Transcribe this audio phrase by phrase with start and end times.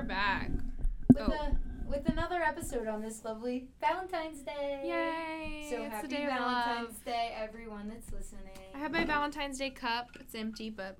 [0.00, 0.50] we're back.
[1.08, 1.32] with Oh.
[1.32, 1.56] a
[1.86, 4.80] with another episode on this lovely Valentine's Day.
[4.84, 5.68] Yay!
[5.68, 6.98] So it's happy the day of Valentine's.
[7.00, 8.48] Day, everyone that's listening.
[8.74, 10.08] I have my Valentine's Day cup.
[10.18, 10.96] It's empty, but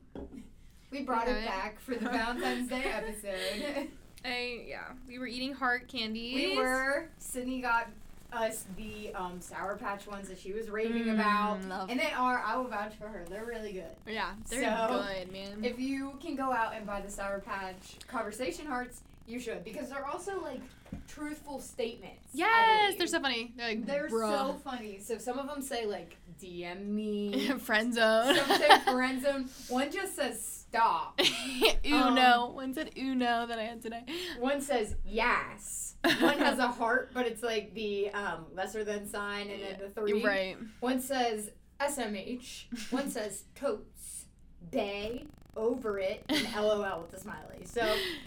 [0.90, 1.46] we brought it it.
[1.46, 3.88] back for the Valentine's Day episode.
[4.22, 6.34] I yeah, we were eating heart candies.
[6.34, 7.08] we were.
[7.16, 7.88] Sydney got
[8.32, 11.90] us the um, Sour Patch ones that she was raving Mm, about, love.
[11.90, 12.42] and they are.
[12.44, 13.24] I will vouch for her.
[13.28, 13.90] They're really good.
[14.06, 15.64] Yeah, they're So, good, man.
[15.64, 19.88] If you can go out and buy the Sour Patch Conversation Hearts, you should because
[19.90, 20.60] they're also like
[21.06, 22.28] truthful statements.
[22.32, 23.52] Yes, they're so funny.
[23.56, 24.98] They're like They're so funny.
[25.00, 27.48] So some of them say like DM me.
[27.58, 28.34] friend zone.
[28.34, 29.48] some say friend zone.
[29.68, 31.20] One just says stop.
[31.84, 32.46] Uno.
[32.48, 34.04] Um, One said Uno that I had today.
[34.38, 35.89] One says yes.
[36.02, 39.90] One has a heart, but it's like the um, lesser than sign and then the
[39.90, 40.56] 3 right.
[40.80, 41.50] One says
[41.80, 42.90] SMH.
[42.92, 44.26] One says totes.
[44.70, 45.24] Bay.
[45.56, 47.64] Over it and LOL with the smiley.
[47.64, 47.82] So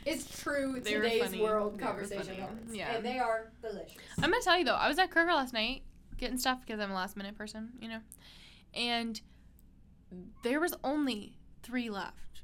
[0.05, 2.75] it's true They today's world They conversation words.
[2.75, 2.95] Yeah.
[2.95, 3.95] And they are delicious.
[4.21, 5.83] I'm gonna tell you though, I was at Kroger last night
[6.17, 7.99] getting stuff because I'm a last minute person, you know,
[8.73, 9.21] and
[10.43, 12.41] there was only three left.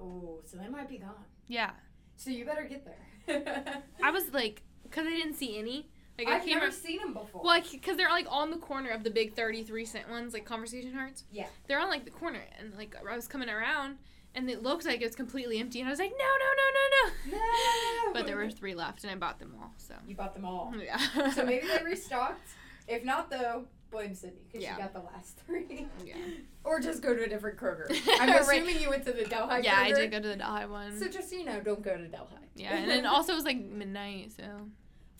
[0.00, 1.14] Oh, so they might be gone.
[1.48, 1.70] Yeah,
[2.16, 3.82] So you better get there.
[4.02, 5.88] I was like, because I didn't see any.
[6.16, 6.76] Like I I've can't never remember.
[6.76, 7.42] seen them before.
[7.42, 10.92] Well, because they're like on the corner of the big 33 cent ones, like conversation
[10.94, 11.24] hearts.
[11.32, 11.46] Yeah.
[11.66, 13.96] They're on like the corner, and like I was coming around,
[14.34, 17.32] and it looked like it was completely empty, and I was like, no, no, no,
[17.32, 17.42] no, no.
[18.06, 18.12] No.
[18.12, 19.72] But there were three left, and I bought them all.
[19.76, 20.72] So You bought them all.
[20.80, 21.30] yeah.
[21.32, 22.48] So maybe they restocked.
[22.86, 24.76] If not, though, blame Sydney because Yeah.
[24.76, 25.86] she got the last three.
[26.04, 26.14] Yeah.
[26.64, 27.84] Or just go to a different Kroger.
[28.20, 28.40] I'm Right.
[28.40, 29.96] assuming you went to the Delhi yeah, I Kroger.
[29.96, 30.98] did go to the Delhi one.
[30.98, 32.30] So just so you know, don't go to Delhi.
[32.54, 34.44] yeah, and then also it was like midnight, so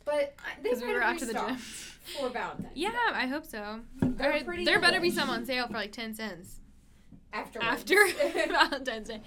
[0.07, 1.57] But uh, because we better were after the gym.
[1.57, 2.73] for Valentine's.
[2.75, 2.97] Yeah, Day.
[3.13, 3.81] I hope so.
[4.01, 6.61] They're pretty there better be some on sale for like ten cents
[7.33, 7.69] Afterwards.
[7.71, 7.97] after
[8.49, 9.21] Valentine's Day.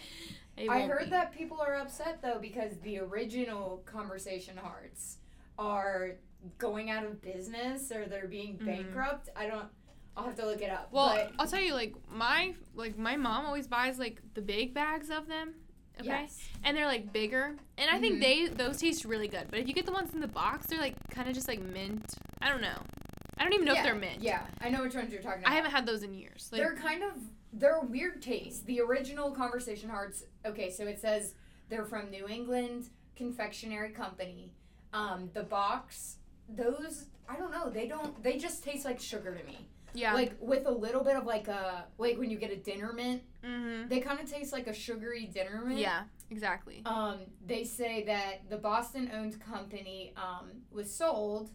[0.67, 1.09] I heard be.
[1.11, 5.17] that people are upset though because the original conversation hearts
[5.59, 6.13] are
[6.57, 8.65] going out of business or they're being Mhm.
[8.65, 9.29] bankrupt.
[9.35, 9.67] I don't.
[10.15, 10.91] I'll have to look it up.
[10.91, 14.73] Well, but I'll tell you, like my like my mom always buys like the big
[14.73, 15.55] bags of them.
[15.99, 16.09] Okay.
[16.09, 18.01] yes, And they're like bigger, and I Mhm.
[18.01, 19.47] think they those taste really good.
[19.49, 21.59] But if you get the ones in the box, they're like kind of just like
[21.59, 22.13] mint.
[22.41, 22.83] I don't know.
[23.39, 24.21] I don't even know yeah, if they're mint.
[24.21, 25.51] Yeah, I know which ones you're talking about.
[25.51, 26.49] I haven't had those in years.
[26.51, 27.13] Like, they're kind of
[27.53, 28.65] they're a weird taste.
[28.67, 30.23] The original conversation hearts.
[30.45, 31.33] Okay, so it says
[31.69, 34.53] they're from New England Confectionery Company.
[34.93, 36.17] Um, the box,
[36.49, 37.69] those I don't know.
[37.69, 38.21] They don't.
[38.23, 39.67] They just taste like sugar to me.
[39.93, 40.13] yeah.
[40.13, 43.21] Like with a little bit of like a like when you get a dinner mint,
[43.43, 43.87] mm-hmm.
[43.89, 45.79] they kind of taste like a sugary dinner mint.
[45.79, 46.03] Yeah.
[46.29, 46.81] Exactly.
[46.85, 51.51] Um, they say that the Boston-owned company um, was sold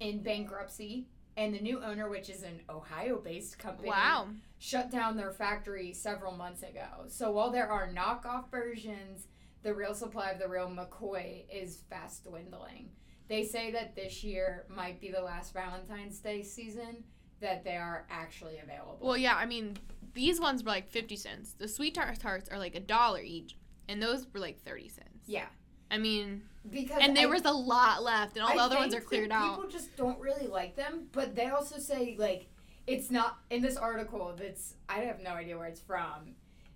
[0.00, 4.26] in bankruptcy, and the new owner, which is an Ohio-based company, Wow.
[4.58, 7.04] shut down their factory several months ago.
[7.06, 9.28] So while there are knockoff versions,
[9.62, 12.88] the real supply of the real McCoy is fast dwindling.
[13.30, 17.04] They say that this year might be the last Valentine's Day season
[17.40, 18.98] that they are actually available.
[19.00, 19.36] Well, yeah.
[19.36, 19.76] I mean,
[20.14, 21.54] these ones were like fifty cents.
[21.56, 23.56] The sweet tart tarts are like a dollar each,
[23.88, 25.22] and those were like thirty cents.
[25.26, 25.46] yeah,
[25.92, 28.76] I mean, because and there I- was a lot left, and all I the other
[28.76, 29.56] ones are cleared out.
[29.58, 32.48] People just don't really like them, but they also say like
[32.88, 34.34] it's not in this article.
[34.36, 36.34] That's I have no idea where it's from.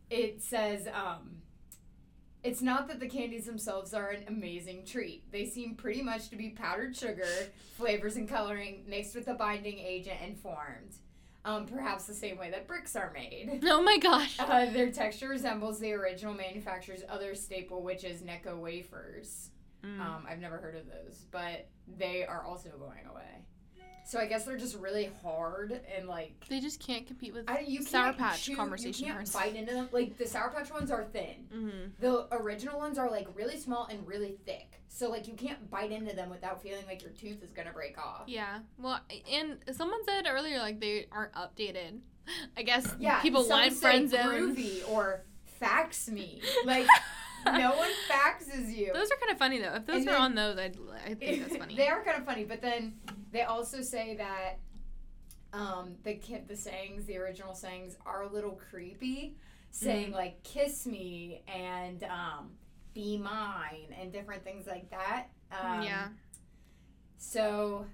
[0.09, 1.39] It says um,
[2.45, 5.33] it's not that the candies themselves are an amazing treat.
[5.33, 7.27] They seem pretty much to be powdered sugar,
[7.77, 10.97] flavors and coloring mixed with a binding agent and formed.
[11.47, 13.63] Um, perhaps the same way that bricks are made.
[13.67, 14.37] Oh my gosh.
[14.39, 19.51] Uh, their texture resembles the original manufacturer's other staple, which is Necco wafers.
[19.85, 20.01] Mm.
[20.01, 21.67] Um, I've never heard of those, but
[21.99, 23.45] they are also going away.
[24.07, 27.61] So I guess they're just really hard and like they just can't compete with I,
[27.67, 29.89] you Sour Patch chew- conversation You can't bite into them.
[29.93, 31.47] Like the Sour Patch ones are thin.
[31.53, 31.71] hmm
[32.01, 34.81] The original ones are like really small and really thick.
[34.89, 37.99] So like you can't bite into them without feeling like your tooth is gonna break
[37.99, 38.23] off.
[38.27, 38.59] Yeah.
[38.79, 39.01] Well,
[39.33, 42.01] and someone said earlier like they aren't updated.
[42.57, 44.55] I guess Yeah, people want say friend zone.
[44.55, 46.43] groovy or fax me.
[46.65, 46.87] Like
[47.47, 48.93] no one faxes you.
[48.93, 49.75] Those are kind of funny though.
[49.75, 50.77] If those And were then- on those, I'd
[51.07, 51.75] I think that's funny.
[51.77, 52.95] they are kind of funny, but then
[53.33, 54.59] they also say that
[55.53, 56.19] um, the
[56.49, 59.37] the sayings, the original sayings, are a little creepy,
[59.71, 60.15] saying Mm.
[60.15, 62.51] like "kiss me" and um,
[62.93, 65.27] "be mine" and different things like that.
[65.53, 66.09] Um, yeah.
[67.19, 67.87] So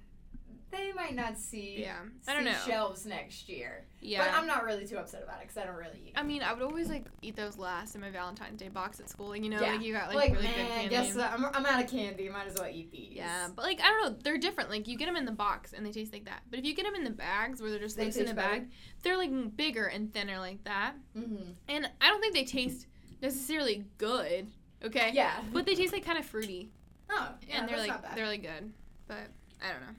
[0.71, 1.97] they might not see Yeah.
[2.29, 2.53] I don't know.
[2.67, 3.85] shelves next year.
[4.01, 4.25] Yeah.
[4.25, 6.13] But I'm not really too upset about it because I don't really eat.
[6.17, 9.09] I mean, I would always like eat those last in my Valentine's Day box at
[9.11, 9.29] school.
[9.31, 9.73] Like, you know, Yeah.
[9.73, 10.89] like you got like, like, really man, good candy.
[10.91, 12.29] guess uh, I'm, I'm out of candy.
[12.29, 13.13] Might as well eat these.
[13.13, 14.71] yeah, but like I don't know, they're different.
[14.71, 16.43] Like you get them in the box and they taste like that.
[16.51, 18.35] But if you get them in the bags where they're just They loose in the
[18.35, 18.61] better?
[18.61, 18.71] bag,
[19.03, 20.95] they're like bigger and thinner like that.
[21.17, 21.51] Mm-hmm.
[21.69, 22.87] And I don't think they taste
[23.21, 24.47] necessarily good.
[24.85, 25.11] Okay.
[25.13, 25.33] Yeah.
[25.53, 26.71] But they taste like kind of fruity,
[27.11, 28.17] Oh, yeah, and they're that's like not bad.
[28.17, 28.73] they're like good.
[29.09, 29.29] But
[29.63, 29.95] I don't know.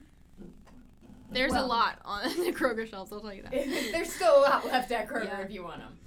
[1.32, 3.12] There's a lot on the Kroger shelves.
[3.12, 3.52] I'll tell you that.
[3.92, 5.40] There's still a lot left at Kroger Yeah.
[5.40, 5.98] if you want them.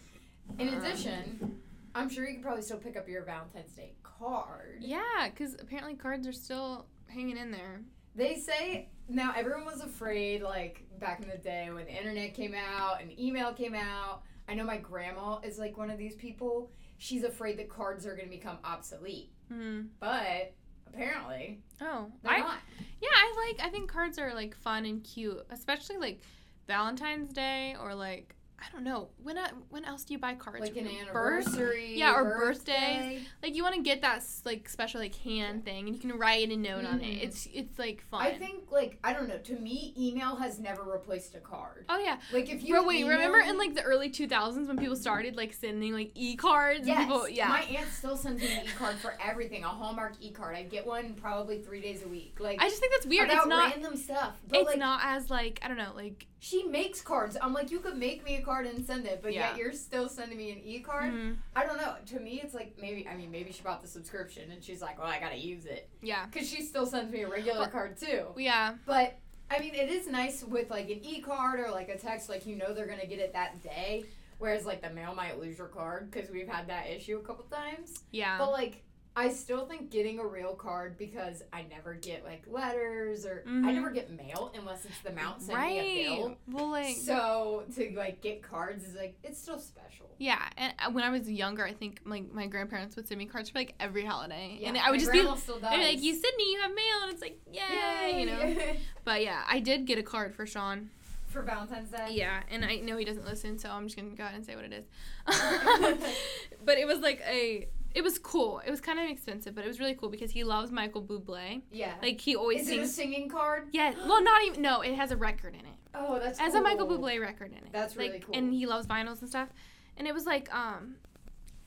[0.60, 1.60] In Um, addition,
[1.94, 4.78] I'm sure you could probably still pick up your Valentine's Day card.
[4.82, 7.82] Yeah, because apparently cards are still hanging in there.
[8.16, 12.54] They say now everyone was afraid, like back in the day when the internet came
[12.56, 14.22] out and email came out.
[14.48, 16.72] I know my grandma is like one of these people.
[16.98, 19.82] She's afraid that cards are going to become obsolete, Hmm.
[20.00, 20.54] but
[20.96, 22.58] apparently Oh, they're I not.
[23.02, 23.68] yeah, I like.
[23.68, 26.22] I think cards are like fun and cute, especially like
[26.68, 29.38] Valentine's Day or like I don't know when.
[29.38, 30.62] uh, When else do you buy cards?
[30.62, 31.46] Like an Birth?
[31.48, 33.22] anniversary, Yeah, or birthday.
[33.44, 36.50] Like you want to get that like special like hand thing, and you can write
[36.50, 37.04] a note on it.
[37.20, 37.24] Mhm.
[37.24, 38.22] It's it's like fun.
[38.22, 39.38] I think like I don't know.
[39.38, 41.86] To me, email has never replaced a card.
[41.90, 44.78] Oh yeah, Like if you Bro, wait, remember me- in like the early 2000s when
[44.78, 46.88] people started like sending like e-cards?
[46.88, 47.00] Yes.
[47.06, 47.50] People, yeah.
[47.50, 49.64] My aunt still sends me an e-card for everything.
[49.64, 50.56] A Hallmark e-card.
[50.56, 52.38] I get one probably three days a week.
[52.40, 53.30] Like I just think that's weird.
[53.30, 53.72] about It's not.
[53.76, 54.38] random stuff.
[54.48, 56.26] But It's like not as like I don't know like.
[56.40, 57.36] she makes cards.
[57.42, 59.50] I'm like, you could make me a card and send it, but Yeah.
[59.50, 61.12] yet you're still sending me an e-card.
[61.12, 61.96] mhm, I don't know.
[62.06, 63.08] To me, it's like maybe.
[63.08, 65.90] I mean, maybe she bought the subscription and she's like, well, I gotta use it
[66.02, 66.26] Yeah.
[66.28, 68.28] because she still sends me a regular Well- card too.
[68.38, 68.76] Yeah.
[68.86, 69.18] But
[69.50, 72.56] I mean, it is nice with like an e-card or like a text, like you
[72.56, 74.06] know they're gonna get it that day.
[74.38, 77.46] Whereas like the mail might lose your card because we've had that issue a couple
[77.46, 78.04] times.
[78.12, 78.38] Yeah.
[78.38, 78.84] But like,
[79.18, 83.50] I still think getting a real card because I never get like letters or I
[83.50, 83.74] Mhm.
[83.76, 86.28] never get mail unless it's the mount sending me a bill.
[86.30, 86.38] right.
[86.48, 86.98] Well, like.
[86.98, 90.10] So to like get cards is like it's still special.
[90.18, 93.26] yeah, and uh, when I was younger, I think like my grandparents would send me
[93.26, 95.72] cards for like every holiday, and I would my just be, grandma still does.
[95.72, 98.76] they'd be like, "You Sydney, you have mail," and it's like, "Yay!" You know.
[99.06, 100.90] But yeah, I did get a card for Sean.
[101.28, 102.08] for Valentine's Day.
[102.12, 104.56] Yeah, and I know he doesn't listen, so I'm just gonna go ahead and say
[104.56, 104.86] what it is.
[106.66, 108.62] but it was like a, it was cool.
[108.68, 111.62] It was kind of expensive, but it was really cool because he loves Michael Bublé.
[111.72, 111.94] Yeah.
[112.02, 113.70] Like he always is it a singing card?
[113.72, 114.62] yeah, well, not even.
[114.62, 115.78] No, it has a record in it.
[115.96, 116.62] Oh, that's It has cool.
[116.62, 117.70] a Michael Bublé record in it.
[117.72, 118.36] That's like, really cool.
[118.36, 119.48] And he loves vinyls and stuff.
[119.96, 120.96] And it was like, um,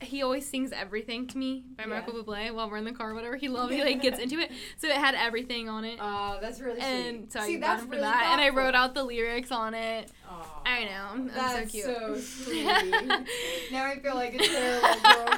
[0.01, 1.89] he always sings everything to me by Yeah.
[1.89, 3.35] Michael Bublé while we're in the car, or whatever.
[3.35, 3.73] He loves.
[3.73, 5.97] He like gets into it, so it had everything on it.
[6.01, 7.33] Oh, that's really and sweet.
[7.33, 9.51] so See, I got that's him for really that, and I wrote out the lyrics
[9.51, 10.11] on it.
[10.29, 11.85] Aw, I know, I'm, I'm That's so cute.
[11.85, 12.15] so
[12.45, 12.63] sweet.
[13.71, 14.87] now I feel like a terrible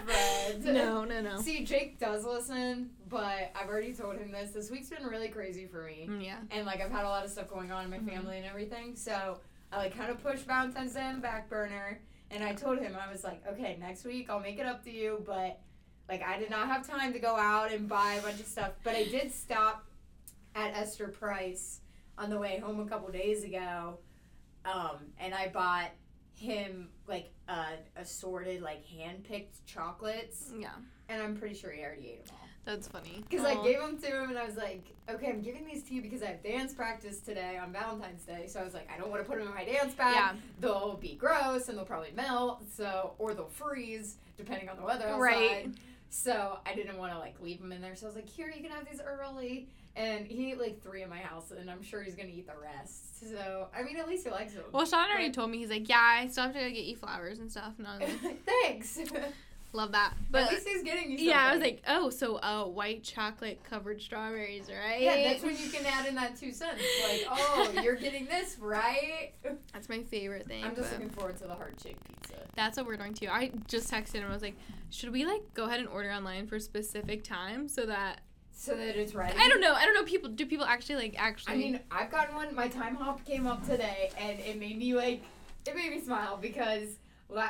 [0.05, 0.65] girlfriend.
[0.65, 1.41] no, no, no.
[1.41, 4.51] See, Jake does listen, but I've already told him this.
[4.51, 6.07] This week's been really crazy for me.
[6.09, 6.37] Mm, yeah.
[6.51, 8.09] And like I've had a lot of stuff going on in my Mhm.
[8.09, 8.95] family and everything.
[8.95, 9.39] So
[9.71, 11.99] I like kind of pushed Valentine's Day on the back burner.
[12.31, 14.91] And I told him I was like, okay, next week I'll make it up to
[14.91, 15.59] you, but
[16.09, 18.71] like I did not have time to go out and buy a bunch of stuff.
[18.83, 19.85] But I did stop
[20.55, 21.81] at Esther Price
[22.17, 23.99] on the way home a couple days ago,
[24.65, 25.91] um, and I bought
[26.35, 30.69] him like uh, assorted like hand picked chocolates, Yeah.
[31.09, 32.47] and I'm pretty sure he already ate them all.
[32.65, 33.23] That's funny.
[33.29, 35.95] Because I gave them to him and I was like, okay, I'm giving these to
[35.95, 38.45] you because I have dance practice today on Valentine's Day.
[38.47, 40.13] So I was like, I don't want to put them in my dance bag.
[40.15, 40.33] Yeah.
[40.59, 42.61] They'll be gross and they'll probably melt.
[42.75, 45.19] So or they'll freeze depending on the weather outside.
[45.19, 45.67] Right.
[46.09, 47.95] So I didn't want to like leave them in there.
[47.95, 49.67] So I was like, here, you can have these early.
[49.95, 52.53] And he ate like three in my house, and I'm sure he's gonna eat the
[52.61, 53.19] rest.
[53.29, 54.63] So I mean, at least he likes them.
[54.71, 56.85] Well, Sean already But- told me he's like, yeah, I still have to go get
[56.85, 57.73] you flowers and stuff.
[57.77, 58.99] And I was like, Thanks.
[59.73, 60.13] love that.
[60.29, 61.17] But at least he's getting you.
[61.17, 61.25] Something.
[61.27, 65.01] yeah, I was like, oh, so uh, white chocolate covered strawberries, right?
[65.01, 66.81] Yeah, that's when you can add in that two cents.
[67.09, 69.33] Like, oh, you're getting this, right?
[69.73, 70.63] That's my favorite thing.
[70.63, 72.35] I'm just looking forward to the heart shaped pizza.
[72.55, 73.27] That's what we're doing too.
[73.29, 74.29] I just texted him.
[74.29, 74.55] I was like,
[74.89, 78.19] should we like go ahead and order online for a specific time so that
[78.53, 79.37] So that it's ready.
[79.39, 79.73] I don't know.
[79.73, 80.03] I don't know.
[80.03, 81.53] People do people actually like actually?
[81.53, 82.53] I mean, I've gotten one.
[82.53, 85.21] My Timehop came up today, and it made me like,
[85.65, 86.89] it made me smile because
[87.29, 87.49] la-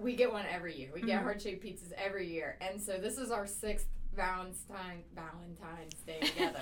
[0.00, 0.90] we get one every year.
[0.94, 1.24] We get Mhm.
[1.24, 6.60] heart shaped pizzas every year, and so this is our sixth Valentine Valentine's Day together.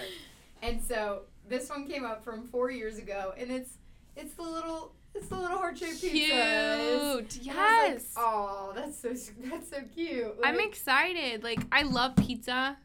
[0.63, 3.79] and so this one came up from four years ago, and it's
[4.17, 6.11] it's the little it's the little heart shaped pizza.
[6.11, 6.31] cute.
[6.33, 8.13] And I was Yes.
[8.17, 10.37] Like, oh, that's so that's so cute.
[10.45, 11.43] I'm excited.
[11.43, 12.77] Like I love pizza,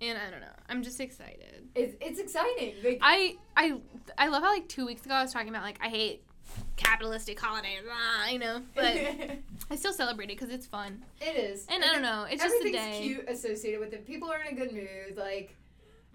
[0.00, 0.46] and I don't know.
[0.68, 1.68] I'm just excited.
[1.74, 2.74] it's it's exciting.
[2.84, 3.80] Like, I I
[4.18, 6.23] I love how like two weeks ago I was talking about like I hate
[6.76, 8.84] capitalistic holiday, Ah, you know, but
[9.70, 11.04] I still celebrate it because it's fun.
[11.20, 11.66] it is.
[11.68, 12.26] And I don't know.
[12.30, 13.02] It's just a Everything's day.
[13.02, 14.06] cute associated with it.
[14.06, 15.16] People are in a good mood.
[15.16, 15.54] Like,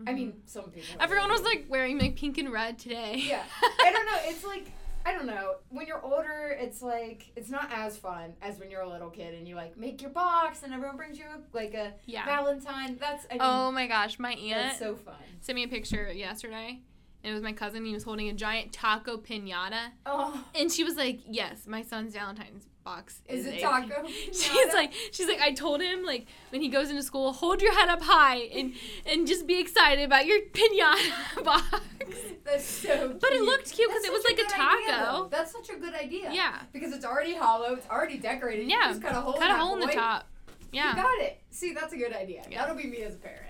[0.07, 0.15] I Mhm.
[0.15, 0.95] mean, some people.
[0.99, 3.15] everyone was like wearing like pink and red today.
[3.17, 3.43] Yeah.
[3.61, 4.17] I don't know.
[4.23, 4.71] It's like
[5.05, 5.55] I don't know.
[5.69, 9.33] When you're older, it's like it's not as fun as when you're a little kid
[9.33, 12.25] and you like make your box and everyone brings you a, like a yeah.
[12.25, 12.97] Valentine.
[12.99, 15.15] That's I mean, Oh my gosh, my aunt that's so fun.
[15.39, 16.79] sent me a picture yesterday,
[17.23, 17.85] and it was my cousin.
[17.85, 22.13] He was holding a giant taco pinata, Oh, and she was like, "Yes, my son's
[22.13, 24.07] Valentine's box is is it a taco?
[24.31, 27.73] She's like, she's like, I told him like when he goes into school, hold your
[27.77, 28.73] head up high and
[29.05, 31.65] and just be excited about your pinata box.
[32.45, 33.09] That's so.
[33.09, 33.19] Cute.
[33.19, 35.21] But it looked cute because it was like a idea, taco.
[35.23, 35.27] though.
[35.29, 36.31] That's such a good idea.
[36.33, 37.73] Yeah, Because it's already hollow.
[37.73, 38.63] It's already decorated.
[38.63, 39.33] You Yeah, just cut a hole.
[39.33, 40.25] cut in a hole in the top.
[40.71, 41.39] You Yeah, got it.
[41.51, 42.43] See, that's a good idea.
[42.49, 42.61] Yeah.
[42.61, 43.41] That'll be me as a parent.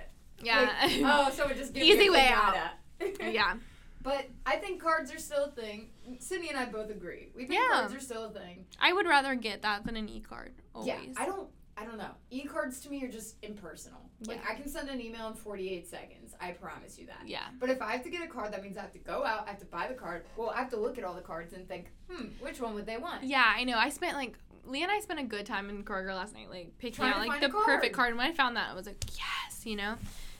[0.41, 2.69] yeah, Like, oh, someone just give Easy me a way pinata.
[3.21, 3.55] yeah.
[4.01, 5.89] But I think cards are still a thing.
[6.19, 7.29] Sydney and I both agree.
[7.35, 7.79] We think Yeah.
[7.81, 8.65] cards are still a thing.
[8.79, 10.53] I would rather get that than an e card.
[10.73, 10.87] Always.
[10.87, 11.49] Yeah, I don't.
[11.77, 12.11] I don't know.
[12.29, 14.01] E-cards to me are just impersonal.
[14.27, 16.35] Like I can send an email in 48 seconds.
[16.41, 17.21] I promise you that.
[17.25, 17.43] Yeah.
[17.57, 19.45] But if I have to get a card, that means I have to go out.
[19.47, 20.25] I have to buy the card.
[20.35, 22.85] Well, I have to look at all the cards and think, hmm, which one would
[22.85, 23.23] they want?
[23.23, 23.77] Yeah, I know.
[23.77, 26.77] I spent like Leah and I spent a good time in Kroger last night, like
[26.79, 27.65] picking Trying out like the card.
[27.65, 28.09] perfect card.
[28.09, 29.95] And when I found that, I was like, yes, you know.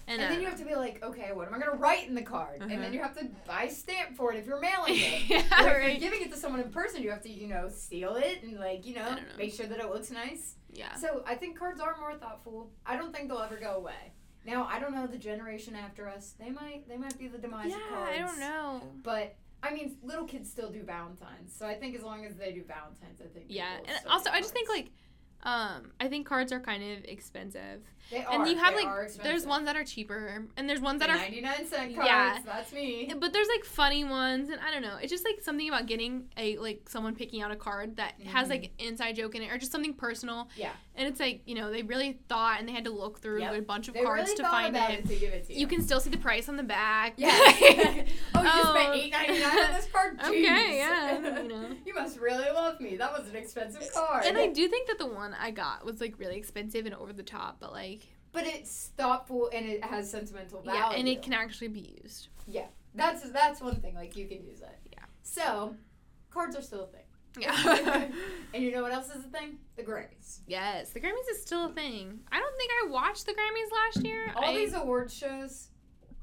[0.09, 2.07] And, And, uh, then you have to be like, okay, what am I gonna write
[2.07, 2.61] in the card?
[2.61, 2.81] And Uh-huh.
[2.81, 5.21] then you have to buy a stamp for it if you're mailing it.
[5.29, 5.91] yeah, Or if right.
[5.91, 8.59] you're giving it to someone in person, you have to, you know, seal it and
[8.59, 9.21] like, you know, know.
[9.37, 10.55] make sure that it looks nice.
[10.71, 10.95] yeah.
[10.95, 12.71] So I think cards are more thoughtful.
[12.85, 14.13] I don't think they'll ever go away.
[14.45, 16.33] Now I don't know the generation after us.
[16.39, 18.11] They might they might be the demise Yeah, of cards.
[18.15, 18.81] I don't know.
[19.03, 22.51] But I mean, little kids still do Valentines, so I think as long as they
[22.53, 23.45] do Valentines, I think.
[23.49, 24.89] Yeah, and also I just think like,
[25.43, 28.33] um, I think cards are kind of expensive, they are.
[28.33, 31.15] and you have they like there's ones that are cheaper, and there's ones The that
[31.15, 32.07] are 99 cent cards.
[32.09, 32.39] Yeah.
[32.45, 33.11] That's me.
[33.19, 34.97] But there's like funny ones, and I don't know.
[35.01, 38.47] It's just like something about getting a like someone picking out a card that has
[38.47, 38.51] Mhm.
[38.51, 40.49] like inside joke in it, or just something personal.
[40.55, 40.71] Yeah.
[40.95, 43.53] And it's like you know they really thought, and they had to look through Yep.
[43.57, 44.81] a bunch of They cards really to find it.
[44.91, 45.59] it to give it to you.
[45.61, 47.13] You can still see the price on the back.
[47.17, 47.29] Yeah.
[48.35, 48.75] oh, you Oh.
[48.75, 50.19] spent eight ninety nine on this card.
[50.29, 51.69] Okay, yeah, you know.
[51.85, 52.95] you must really love me.
[52.97, 54.25] That was an expensive card.
[54.25, 57.13] and I do think that the one I got was like really expensive and over
[57.13, 57.98] the top, but like
[58.31, 60.79] but it's thoughtful and it has sentimental value.
[60.79, 62.29] yeah, and it can actually be used.
[62.47, 63.95] Yeah, that's that's one thing.
[63.95, 64.77] Like you can use it.
[64.91, 65.03] Yeah.
[65.23, 65.75] So,
[66.31, 67.03] cards are still a thing.
[67.37, 68.07] Yeah.
[68.53, 69.59] and you know what else is a thing?
[69.75, 70.39] The Grammys.
[70.47, 72.19] yes, the Grammys is still a thing.
[72.31, 74.31] I don't think I watched the Grammys last year.
[74.35, 75.69] All I, these award shows.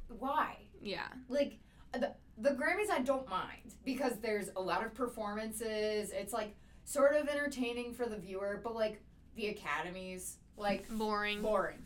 [0.09, 0.57] Why?
[0.81, 1.07] yeah.
[1.29, 1.59] Like
[1.95, 6.11] uh, the the Grammys, I don't mind because there's a lot of performances.
[6.13, 9.01] It's like sort of entertaining for the viewer, but like
[9.37, 11.41] the Academies, like Boring.
[11.43, 11.79] boring.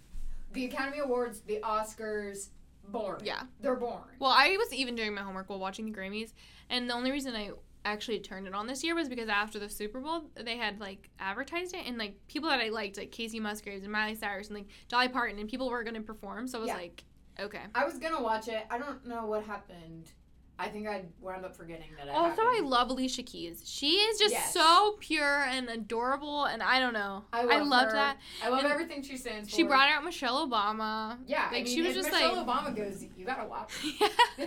[0.52, 2.48] The Academy Awards, the Oscars,
[2.88, 3.20] born.
[3.24, 3.42] Yeah.
[3.60, 4.02] They're born.
[4.18, 6.32] Well, I was even doing my homework while watching the Grammys,
[6.68, 7.50] and the only reason I
[7.84, 11.08] actually turned it on this year was because after the Super Bowl, they had like
[11.18, 14.56] advertised it, and like people that I liked, like Kacey Musgraves and Miley Cyrus and
[14.56, 16.46] like Dolly Parton, and people were gonna perform.
[16.48, 16.76] So I was Yeah.
[16.76, 17.04] like,
[17.38, 17.62] okay.
[17.74, 18.66] I was gonna watch it.
[18.70, 20.10] I don't know what happened.
[20.60, 22.08] I think I wound up forgetting that.
[22.14, 23.62] Also, I love Alicia Keys.
[23.64, 24.52] She is just Yes.
[24.52, 27.24] so pure and adorable, and I don't know.
[27.32, 27.96] I love loved her.
[27.96, 28.18] that.
[28.44, 29.56] I love and everything she stands for.
[29.56, 31.18] She brought out Michelle Obama.
[31.26, 33.72] Yeah, like, I mean, she was just Michelle like- Obama goes, you gotta watch.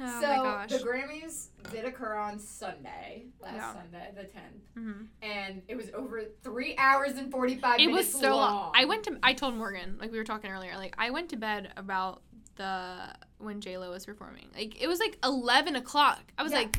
[0.00, 0.70] oh so my gosh.
[0.70, 3.72] the Grammys did occur on Sunday, last Yeah.
[3.74, 5.06] Sunday, the tenth, Mhm.
[5.22, 7.90] and it was over three hours and forty five minutes.
[7.90, 8.54] It was so long.
[8.54, 8.72] long.
[8.74, 9.18] I went to.
[9.22, 12.22] I told Morgan, like we were talking earlier, like I went to bed about
[12.56, 14.48] the when J Lo was performing.
[14.54, 16.20] Like it was like eleven o'clock.
[16.38, 16.58] I was Yeah.
[16.58, 16.78] like,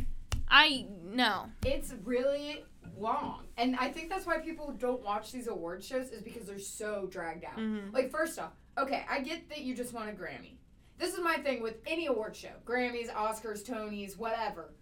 [0.49, 1.49] I no.
[1.65, 2.65] It's really
[2.97, 6.59] long, and I think that's why people don't watch these award shows is because they're
[6.59, 7.57] so dragged out.
[7.57, 7.93] Mhm.
[7.93, 10.57] Like first off, okay, I get that you just want a Grammy.
[10.97, 14.73] This is my thing with any award show, Grammys, Oscars, Tonys, whatever.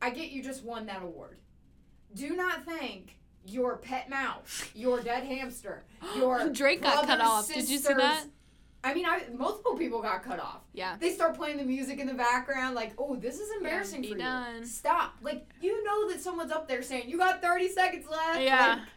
[0.00, 1.38] I get you just won that award.
[2.14, 5.84] Do not think your pet mouse, your dead hamster,
[6.16, 7.48] your Drake got cut off.
[7.48, 8.26] Did you see that?
[8.86, 10.60] I mean, I multiple people got cut off.
[10.72, 10.96] Yeah.
[11.00, 14.18] They start playing the music in the background, like, "Oh, this is embarrassing be for
[14.18, 14.60] done.
[14.60, 15.16] you." Stop!
[15.22, 18.76] Like, you know that someone's up there saying, "You got thirty seconds left." Yeah.
[18.78, 18.88] Like,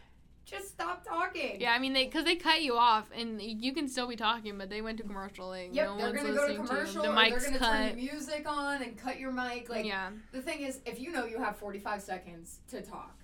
[0.46, 1.60] just stop talking.
[1.60, 4.58] Yeah, I mean, they because they cut you off, and you can still be talking,
[4.58, 5.48] but they went to commercial.
[5.48, 7.08] Like, Yep, no they're gonna go to commercial, to.
[7.08, 7.72] The they're gonna cut.
[7.72, 9.68] turn the music on and cut your mic.
[9.68, 13.16] Like, yeah, the thing is, if you know you have forty-five seconds to talk,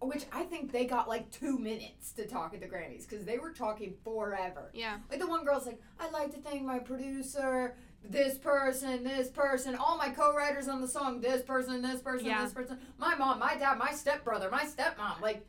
[0.00, 3.38] which I think they got like two minutes to talk at the Grammys because they
[3.38, 4.70] were talking forever.
[4.74, 9.28] yeah, Like the one girl's like, I'd like to thank my producer, this person, this
[9.28, 12.44] person, all my co-writers on the song, this person, this person, Yeah.
[12.44, 15.20] this person, my mom, my dad, my stepbrother, my stepmom.
[15.22, 15.46] Like,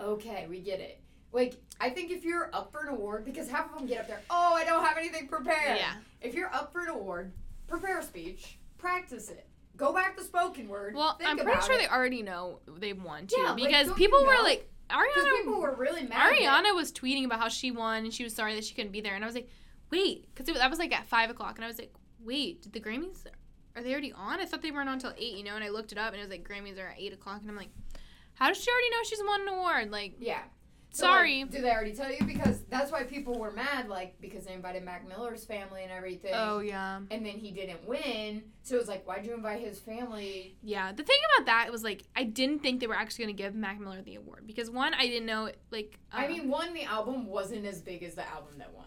[0.00, 1.00] okay, we get it.
[1.32, 4.06] Like, I think if you're up for an award, because half of them get up
[4.08, 5.78] there, oh, I don't have anything prepared.
[5.78, 5.94] yeah.
[6.20, 7.32] If you're up for an award,
[7.66, 9.45] prepare a speech, practice it,
[9.76, 10.94] go back to spoken word.
[10.94, 11.78] Well, I'm pretty sure it.
[11.78, 15.60] they already know they won too, Yeah, because don't people you were like, Ariana people
[15.60, 16.32] were really mad.
[16.32, 19.00] Ariana was tweeting about how she won and she was sorry that she couldn't be
[19.00, 19.48] there, and I was like,
[19.90, 21.92] wait, because that was like at five o'clock, and I was like,
[22.24, 23.26] wait, did the Grammys
[23.76, 24.40] are they already on?
[24.40, 26.16] I thought they weren't on until eight, you know, and I looked it up and
[26.16, 27.68] it was like Grammys are at eight o'clock, and I'm like,
[28.34, 29.90] how does she already know she's won an award?
[29.90, 30.40] Like, Yeah.
[30.96, 31.44] So, like, Sorry.
[31.44, 32.24] do they already tell you?
[32.24, 36.32] Because that's why people were mad, like because they invited Mac Miller's family and everything.
[36.34, 37.00] oh yeah.
[37.10, 40.56] And then he didn't win, so it was like, why'd you invite his family?
[40.62, 43.42] Yeah, the thing about that was like I didn't think they were actually going to
[43.42, 46.72] give Mac Miller the award because one, I didn't know like I uh, mean, one,
[46.72, 48.86] the album wasn't as big as the album that won.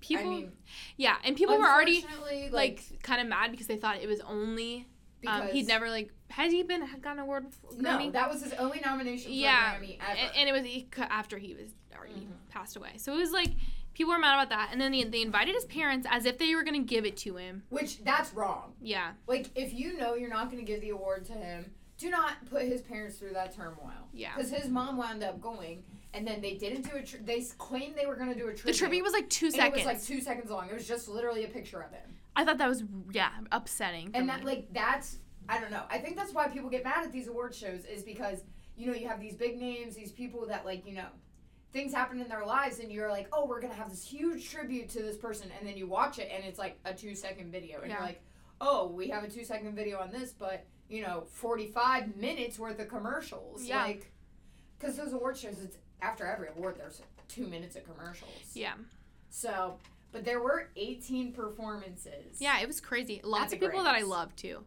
[0.00, 0.52] people, I mean,
[0.98, 4.20] yeah, and people were already unfortunately, like kind of mad because they thought it was
[4.20, 4.86] only
[5.28, 7.70] um, he'd never like has he been had gotten an award before?
[7.80, 10.18] no, that was his only nomination for Yeah, Grammy ever.
[10.18, 12.50] and, and it was he, after he was already Mhm.
[12.50, 12.92] passed away.
[12.96, 13.52] So it was like
[13.94, 16.54] people were mad about that, and then they, they invited his parents as if they
[16.54, 17.62] were going to give it to him.
[17.70, 18.74] Which that's wrong.
[18.80, 22.10] Yeah, Like, if you know you're not going to give the award to him, do
[22.10, 24.08] not put his parents through that turmoil.
[24.12, 24.34] yeah.
[24.36, 27.02] Because his mom wound up going, and then they didn't do a.
[27.02, 28.66] Tri- they claimed they were going to do a tribute.
[28.72, 29.82] The tribute was like two seconds.
[29.82, 30.68] It was like two seconds long.
[30.68, 32.16] It was just literally a picture of him.
[32.36, 34.10] I thought that was yeah upsetting.
[34.14, 34.32] And me.
[34.32, 35.84] that like that's I don't know.
[35.90, 38.44] I think that's why people get mad at these award shows is because
[38.76, 41.06] you know you have these big names, these people that like you know
[41.72, 44.88] things happen in their lives, and you're like, oh, we're gonna have this huge tribute
[44.90, 47.80] to this person, and then you watch it, and it's like a two second video,
[47.80, 47.96] and Yeah.
[47.98, 48.22] you're like,
[48.60, 52.58] oh, we have a two second video on this, but you know, forty five minutes
[52.58, 53.82] worth of commercials, Yeah.
[53.82, 54.10] like
[54.78, 58.30] because those award shows, it's after every award, there's two minutes of commercials.
[58.54, 58.74] yeah,
[59.30, 59.78] So,
[60.12, 62.40] but there were 18 performances.
[62.40, 63.20] yeah, it was crazy.
[63.24, 64.08] Lots of people that I Grammys.
[64.08, 64.64] love too.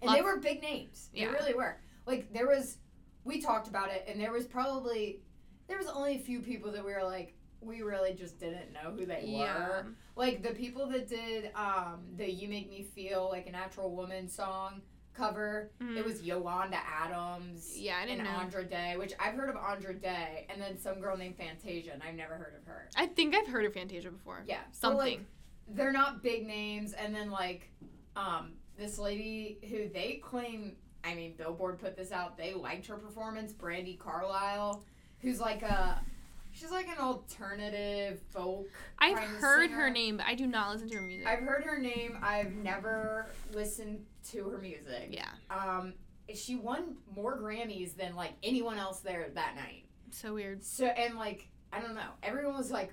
[0.00, 1.08] And they were big names.
[1.14, 1.32] They Yeah.
[1.32, 1.78] really were.
[2.06, 2.78] Like there was
[3.24, 5.22] we talked about it and there was probably
[5.68, 8.90] there was only a few people that we were like we really just didn't know
[8.90, 9.68] who they Yeah.
[9.68, 9.86] were.
[10.16, 14.28] Like the people that did um the You Make Me Feel Like a Natural Woman
[14.28, 14.82] song
[15.14, 15.70] cover.
[15.80, 15.96] Mhm.
[15.96, 18.30] It was Yolanda Adams Yeah, I and didn't know.
[18.30, 22.02] Andra Day, which I've heard of Andra Day, and then some girl named Fantasia, and
[22.02, 22.88] I've never heard of her.
[22.96, 24.42] I think I've heard of Fantasia before.
[24.46, 24.60] Yeah.
[24.72, 25.26] so, like, Something.
[25.68, 27.70] they're not big names and then like
[28.16, 32.96] um this lady who they claim i mean billboard put this out they liked her
[32.96, 34.82] performance brandi carlile
[35.20, 36.02] who's like a
[36.50, 38.66] she's like an alternative folk
[38.98, 41.26] I've heard her name, but I do not listen to her music.
[41.26, 45.08] i've heard her name i've never listened to her music.
[45.10, 45.94] Yeah, um
[46.34, 49.84] she won more grammys than like anyone else there that night.
[50.10, 50.64] So weird.
[50.64, 52.92] so and like I don't know, everyone was like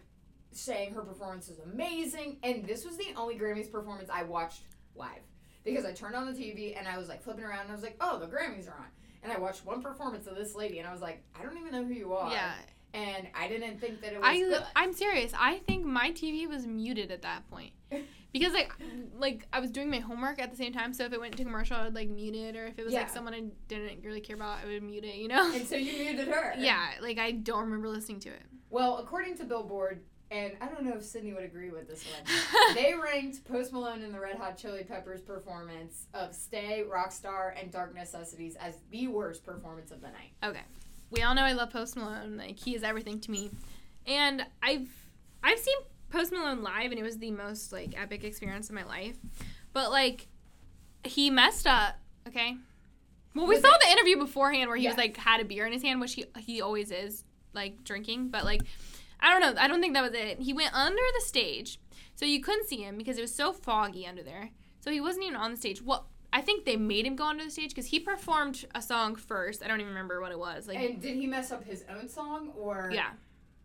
[0.52, 4.64] saying her performance was amazing, and this was the only Grammys performance I watched
[4.96, 5.22] live.
[5.64, 7.84] Because I turned on the TV and I was like flipping around and I was
[7.84, 8.88] like, oh, the Grammys are on,
[9.22, 11.72] and I watched one performance of this lady and I was like, I don't even
[11.72, 12.54] know who you are, Yeah,
[12.94, 14.64] and I didn't think that it was I good.
[14.76, 15.34] I'm serious.
[15.38, 17.74] I think my TV was muted at that point
[18.34, 18.72] because like
[19.18, 20.94] like I was doing my homework at the same time.
[20.94, 22.94] So if it went to commercial, I would like mute it, or if it was
[22.94, 23.02] Yeah.
[23.02, 25.16] like someone I didn't really care about, I would mute it.
[25.16, 25.52] You know?
[25.54, 26.54] and so you muted her.
[26.58, 28.42] yeah, like I don't remember listening to it.
[28.70, 32.76] Well, according to Billboard, and I don't know if Sydney would agree with this one.
[32.76, 37.72] they ranked Post Malone and the Red Hot Chili Peppers performance of Stay, Rockstar, and
[37.72, 40.34] Dark Necessities as the worst performance of the night.
[40.44, 40.62] Okay.
[41.10, 42.38] We all know I love Post Malone.
[42.38, 43.50] Like he is everything to me.
[44.06, 44.88] And I've
[45.44, 45.78] I've seen
[46.10, 49.18] Post Malone live and it was the most like epic experience of my life.
[49.74, 50.28] But like
[51.04, 51.96] he messed up,
[52.28, 52.58] okay?
[53.36, 55.66] Well, we Was saw it- the interview beforehand where he was like had a beer
[55.66, 58.62] in his hand, which he he always is like drinking, but like
[59.20, 59.62] I don't know.
[59.62, 60.40] I don't think that was it.
[60.40, 61.80] He went under the stage.
[62.16, 64.50] So you couldn't see him because it was so foggy under there.
[64.82, 65.82] So he wasn't even on the stage.
[65.82, 69.16] Well, I think they made him go onto the stage because he performed a song
[69.16, 69.64] first.
[69.64, 70.68] I don't even remember what it was.
[70.68, 72.92] Like and did he mess up his own song or?
[72.94, 73.10] Yeah.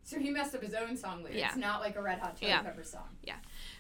[0.07, 1.55] So he messed up his own song lyrics, Yeah.
[1.57, 2.61] not like a Red Hot Chili Yeah.
[2.63, 3.09] Peppers song.
[3.23, 3.37] Yeah.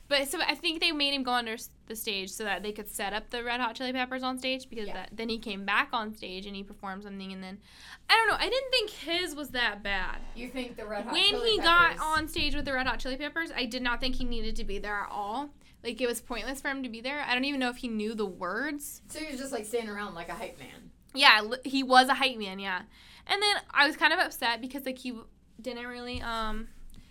[0.09, 1.57] But so I think they made him go under
[1.87, 4.69] the stage so that they could set up the Red Hot Chili Peppers on stage
[4.71, 4.95] because Yeah.
[4.95, 7.61] that, then he came back on stage and he performed something and then
[8.09, 8.37] I don't know.
[8.39, 10.19] I didn't think his was that bad.
[10.35, 11.99] You think the Red Hot when Chili he Peppers?
[11.99, 14.57] got on stage with the Red Hot Chili Peppers, I did not think he needed
[14.57, 15.51] to be there at all.
[15.83, 17.21] Like it was pointless for him to be there.
[17.21, 19.03] I don't even know if he knew the words.
[19.09, 20.91] So he was just like standing around like a hype man.
[21.15, 22.59] Yeah, he was a hype man.
[22.59, 22.81] Yeah,
[23.27, 25.13] and then I was kind of upset because like he
[25.61, 26.69] didn't really um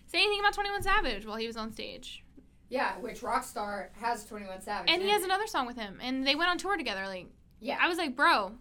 [0.07, 2.23] say anything about Twenty One Savage while he was on stage.
[2.69, 4.89] Yeah, which Rockstar has Twenty One Savage.
[4.91, 7.05] And he has another song with him, and they went on tour together.
[7.07, 7.27] Like,
[7.59, 7.77] Yeah.
[7.79, 8.53] I was like, bro,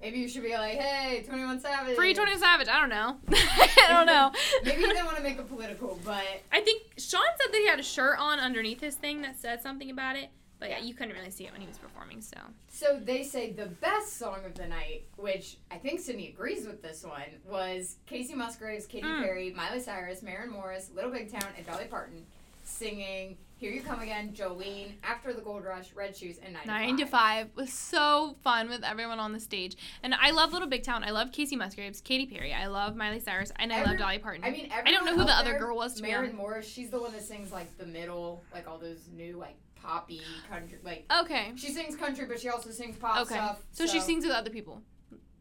[0.00, 1.96] Maybe you should be like, hey, Twenty One Savage.
[1.96, 2.68] free Twenty One Savage.
[2.68, 3.16] I don't know.
[3.30, 4.30] I don't know.
[4.64, 7.66] Maybe he didn't want to make it political, but I think Sean said that he
[7.66, 10.84] had a shirt on underneath his thing that said something about it, but yeah, Yeah.
[10.84, 12.20] you couldn't really see it when he was performing.
[12.22, 12.38] So
[12.68, 16.82] So they say the best song of the night, which I think Sydney agrees with
[16.82, 19.22] this one, was Kacey Musgraves, Katy Mm.
[19.22, 22.24] Perry, Miley Cyrus, Maren Morris, Little Big Town, and Dolly Parton
[22.64, 26.68] singing Here You Come Again, Jolene, After the Gold Rush, Red Shoes, and 9 to
[26.68, 30.68] nine to five was so fun with everyone on the stage, and I love Little
[30.68, 31.04] Big Town.
[31.04, 32.52] I love Kacey Musgraves, Katy Perry.
[32.52, 34.44] I love Miley Cyrus, and I love Dolly Parton.
[34.44, 36.34] I mean, I don't know who the out other girl was to Maren.
[36.36, 39.54] Morris, she's the one that sings like the middle, like all those new like
[39.86, 40.20] poppy
[40.50, 41.52] country, like Okay.
[41.56, 43.34] she sings country, but she also sings pop Okay.
[43.34, 43.62] stuff.
[43.72, 44.82] So, she sings with other people.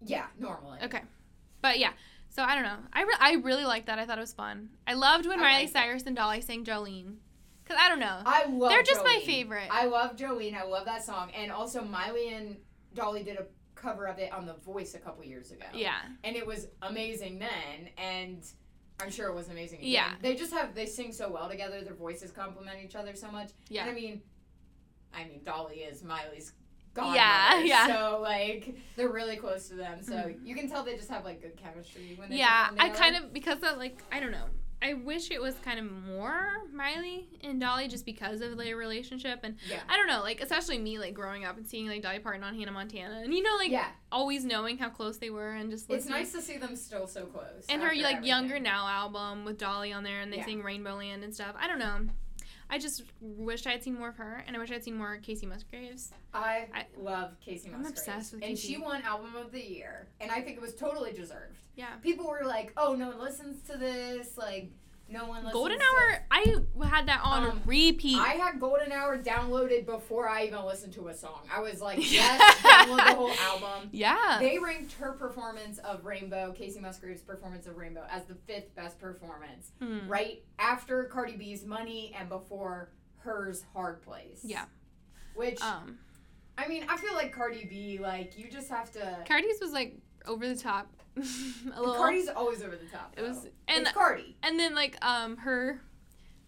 [0.01, 0.79] Yeah, normally.
[0.83, 1.01] Okay.
[1.61, 1.91] But yeah.
[2.29, 2.77] So I don't know.
[2.93, 3.97] I, re- I really liked that.
[3.97, 4.69] I thought it was fun.
[4.85, 5.73] I loved when I Miley liked it.
[5.73, 7.15] Cyrus and Dolly sang Jolene.
[7.65, 8.19] Cause I don't know.
[8.25, 8.69] I love.
[8.69, 9.67] They're just my favorite.
[9.71, 10.53] I love Jolene.
[10.55, 12.57] I love that song, and also Miley and
[12.93, 15.65] Dolly did a cover of it on The Voice a couple years ago.
[15.73, 15.95] yeah.
[16.23, 18.43] and it was amazing then, and
[18.99, 19.79] I'm sure it was amazing.
[19.79, 19.91] Again.
[19.91, 20.13] Yeah.
[20.21, 21.81] they just have they sing so well together.
[21.81, 23.49] Their voices complement each other so much.
[23.69, 23.81] Yeah.
[23.81, 24.21] and I mean,
[25.15, 26.53] I mean Dolly is Miley's.
[26.93, 27.87] Godmother, Yeah, yeah.
[27.87, 30.45] So like they're really close to them, so Mhm.
[30.45, 32.69] you can tell they just have like good chemistry when they Yeah.
[32.79, 34.45] I kind of because of like I don't know.
[34.81, 39.39] I wish it was kind of more Miley and Dolly just because of their relationship
[39.43, 42.19] and yeah I don't know, like especially me like growing up and seeing like Dolly
[42.19, 43.87] Parton on Hannah Montana and you know like yeah.
[44.11, 47.25] always knowing how close they were and just It's nice to see them still so
[47.25, 47.65] close.
[47.67, 48.23] and her like everything.
[48.23, 50.45] younger now album with Dolly on there and they Yeah.
[50.45, 51.55] sing Rainbow Land and stuff.
[51.59, 52.07] I don't know.
[52.69, 54.95] I just wish I had seen more of her and I wish I had seen
[54.97, 56.11] more Kacey Musgraves.
[56.33, 57.99] I, I- love Kacey I'm Musgraves.
[57.99, 58.67] obsessed with And Kacey.
[58.67, 61.57] she won Album of the Year, and I think it was totally deserved.
[61.75, 61.95] Yeah.
[62.01, 64.37] People were like, "Oh, no one listens to this.
[64.37, 64.71] Like,
[65.09, 66.55] no one listens." Golden Hour, I
[66.87, 68.17] had that on Um, repeat.
[68.17, 71.47] I had Golden Hour downloaded before I even listened to a song.
[71.53, 74.37] I was like, "Yes, download the whole album." yeah.
[74.39, 78.99] They ranked her performance of Rainbow, Kacey Musgraves' performance of Rainbow, as the fifth best
[78.99, 80.07] performance, Hmm.
[80.07, 84.41] right after Cardi B's Money and before hers Hard Place.
[84.43, 84.65] Yeah.
[85.35, 85.97] Which Um,
[86.57, 89.23] I mean, I feel like Cardi B, like you just have to.
[89.27, 90.87] Cardi's was like over the top.
[91.17, 91.95] a little.
[91.95, 93.13] Cardi's always over the top.
[93.17, 93.49] It was though.
[93.69, 94.35] and it's Cardi.
[94.43, 95.81] and then like um her.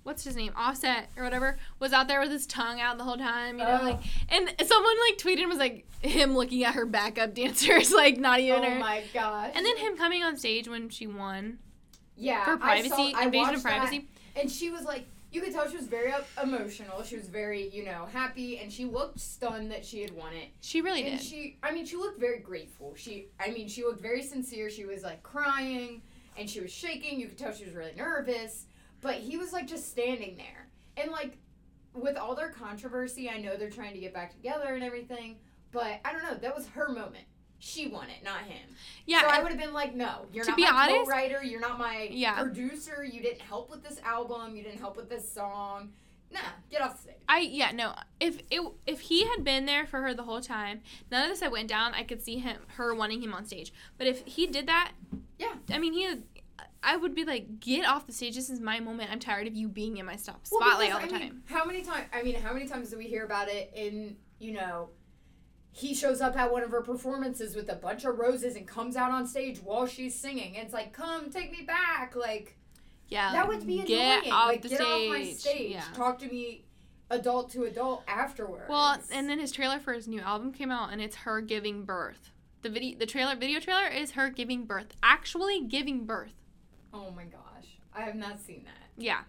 [0.04, 0.54] What's his name?
[0.56, 3.80] Offset or whatever was out there with his tongue out the whole time, you know,
[3.82, 3.86] Oh.
[3.86, 8.18] like and someone like tweeted and was like him looking at her backup dancers, like
[8.18, 8.80] not even her Oh her.
[8.80, 9.52] my gosh.
[9.54, 11.60] And then him coming on stage when she won
[12.16, 14.08] yeah, for I privacy, saw- I invasion of watched that, privacy.
[14.38, 15.06] and she was like,
[15.38, 17.04] you could tell she was very uh, emotional.
[17.04, 20.50] She was very, you know, happy, and she looked stunned that she had won it.
[20.62, 21.26] She really and did.
[21.26, 22.96] she, I mean, she looked very grateful.
[22.96, 24.72] She, I mean, she looked very sincere.
[24.72, 26.02] She was like crying,
[26.38, 27.20] and she was shaking.
[27.20, 28.66] You could tell she was really nervous.
[29.00, 31.38] But he was like just standing there, and like
[31.94, 35.38] with all their controversy, I know they're trying to get back together and everything.
[35.72, 36.34] But I don't know.
[36.34, 37.26] That was her moment.
[37.60, 38.76] She won it, not him.
[39.06, 41.44] yeah, So I would have been like, no, you're To not be my honest- co-writer.
[41.44, 42.40] You're not my Yeah.
[42.42, 43.04] producer.
[43.04, 44.56] You didn't help with this album.
[44.56, 45.94] You didn't help with this song.
[46.30, 46.40] Nah,
[46.70, 47.16] get off the stage.
[47.30, 50.82] I yeah no if it if he had been there for her the whole time
[51.10, 53.72] none of this had went down I could see him her wanting him on stage
[53.98, 54.92] but if he did that
[55.40, 55.54] Yeah.
[55.72, 56.06] I mean he
[56.84, 59.56] I would be like get off the stage this is my moment I'm tired of
[59.56, 61.82] you being in my stop Well, spotlight because, all the I mean, time how many
[61.82, 62.08] times?
[62.14, 64.90] I mean, how many times do we hear about it in you know?
[65.78, 68.96] He shows up at one of her performances with a bunch of roses and comes
[68.96, 70.56] out on stage while she's singing.
[70.58, 72.16] And it's like, come take me back.
[72.16, 72.58] Like
[73.10, 74.32] yeah that would be get annoying.
[74.34, 75.72] off like the get stage off my stage.
[75.72, 76.66] yeah Talk to me,
[77.10, 78.66] adult to adult afterwards.
[78.68, 81.86] well and then his trailer for his new album came out and it's her giving
[81.86, 82.32] birth
[82.64, 86.34] the video the trailer video trailer is her giving birth actually giving birth
[86.94, 88.88] oh my gosh, I have not seen that.
[89.02, 89.20] yeah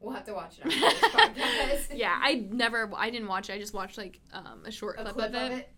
[0.00, 1.96] We'll have to watch it after this podcast.
[1.98, 5.02] yeah I never I didn't watch it I just watched like um a short a
[5.04, 5.50] clip, clip of it.
[5.50, 5.68] But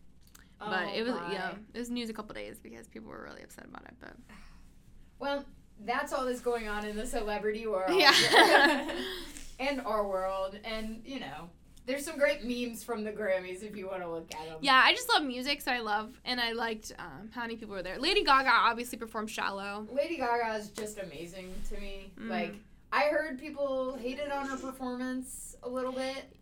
[0.61, 1.33] Oh it was my.
[1.33, 3.95] yeah, it was news a couple days because people were really upset about it.
[4.01, 4.15] But
[5.19, 5.45] Well,
[5.85, 7.91] that's all that's going on in the celebrity world.
[7.99, 8.91] Yeah.
[9.61, 10.59] and our world.
[10.65, 11.51] And, you know,
[11.87, 14.59] there's some great memes from the Grammys if you want to look at them.
[14.61, 17.75] yeah, I just love music, so I love and I liked um, how many people
[17.75, 17.99] were there.
[17.99, 22.13] Lady Gaga obviously performed "Shallow." Lady Gaga is just amazing to me.
[22.19, 22.29] Mm.
[22.29, 22.55] Like,
[22.93, 26.37] I heard people hated on her performance a little bit.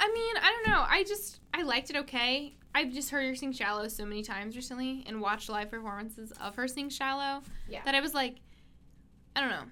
[0.00, 0.84] I mean, I don't know.
[0.88, 2.54] I just I liked it okay.
[2.78, 6.54] I've just heard her sing "Shallow" so many times recently and watched live performances of
[6.54, 7.82] her sing "Shallow" Yeah.
[7.84, 8.36] that I was like,
[9.34, 9.64] I don't know.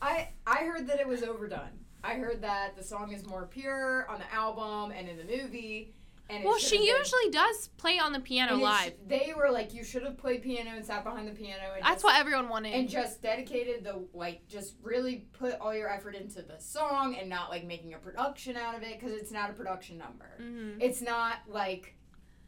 [0.00, 1.78] I I heard that it was overdone.
[2.02, 5.94] I heard that the song is more pure on the album and in the movie.
[6.32, 8.92] And Well, she been- usually does play on the piano and it sh- live.
[9.06, 11.62] they were like, you should have played piano and sat behind the piano.
[11.74, 12.72] And That's just, what everyone wanted.
[12.72, 17.28] and just dedicated the like just really put all your effort into the song and
[17.28, 20.80] not like making a production out of it because it's not a production number hmm
[20.80, 21.94] it's not like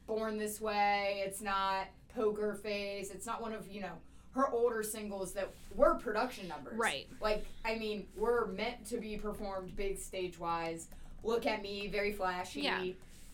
[0.06, 3.92] born this way it's not poker face it's not one of you know
[4.32, 7.06] her older singles that were production numbers Right.
[7.20, 10.88] like i mean were meant to be performed big stage wise
[11.22, 12.84] look at me very flashy Yeah.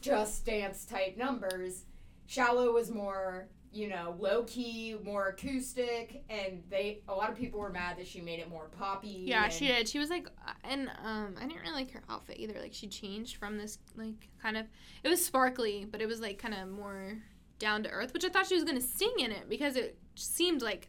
[0.01, 1.85] Just dance type numbers
[2.27, 7.61] shallow was more you know low key more acoustic and they a lot of people
[7.61, 9.89] were mad that she made it more poppy Yeah, she did.
[9.89, 10.27] She was like,
[10.65, 12.61] and um, I didn't really like her outfit either.
[12.61, 14.67] Like she changed from this like kind of,
[15.05, 17.19] it was sparkly, but it was like kind of more
[17.59, 20.63] down to earth, which I thought she was gonna sing in it because it seemed
[20.63, 20.89] like,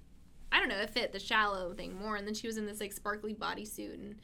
[0.52, 2.16] I don't know, it fit the shallow thing more.
[2.16, 4.16] And then she was in this like sparkly bodysuit and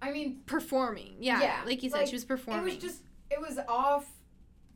[0.00, 1.16] i mean performing.
[1.20, 2.62] Yeah, Yeah, like you said, like, she was performing.
[2.62, 4.06] It was just it was off.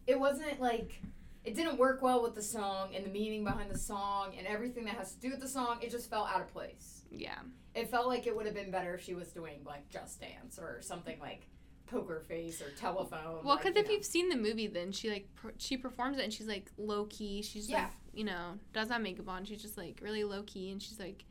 [0.06, 1.00] It wasn't like
[1.44, 4.84] it didn't work well with the song and the meaning behind the song and everything
[4.84, 5.78] that has to do with the song.
[5.80, 7.02] It just felt out of place.
[7.10, 7.38] Yeah.
[7.74, 10.58] It felt like it would have been better if she was doing like Just Dance
[10.58, 11.46] or something like
[11.86, 13.42] Poker Face or Telephone.
[13.44, 13.92] Well, like, because you if know.
[13.94, 17.04] you've seen the movie, then she like per- she performs it and she's like low
[17.06, 17.42] key.
[17.42, 17.84] She's Yeah.
[17.84, 19.44] like you know does not make makeup on.
[19.44, 21.24] She's just like really low key and she's like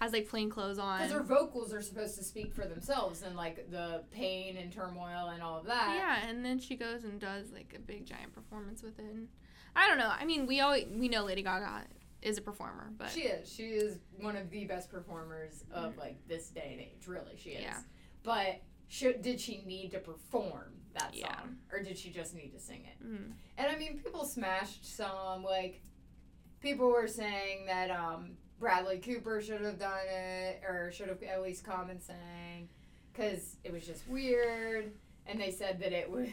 [0.00, 0.98] has like plain clothes on.
[0.98, 5.28] Because her vocals are supposed to speak for themselves and like the pain and turmoil
[5.32, 5.94] and all of that.
[5.94, 9.04] Yeah, and then she goes and does like a big giant performance with it.
[9.04, 9.28] And
[9.76, 10.10] I don't know.
[10.18, 11.84] I mean, we always we know Lady Gaga
[12.22, 13.50] is a performer, but She is.
[13.50, 17.06] She is one of the best performers of like this day and age.
[17.06, 17.62] Really, she is.
[17.62, 17.78] Yeah.
[18.22, 21.36] But should, did she need to perform that song, Yeah.
[21.72, 23.06] or did she just need to sing it?
[23.06, 25.44] mm, And I mean, people smashed some.
[25.44, 25.80] Like,
[26.60, 31.42] people were saying that um, Bradley Cooper should have done it, or should have at
[31.42, 32.68] least come and sang,
[33.12, 34.92] because it was just weird.
[35.26, 36.30] And they said that it would.